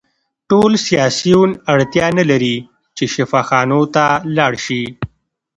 ټول 0.49 0.71
سیاسیون 0.87 1.49
اړتیا 1.73 2.07
نلري 2.19 2.57
چې 2.97 3.03
شفاخانو 3.15 3.81
ته 3.95 4.05
لاړ 4.37 4.53
شي 4.65 4.83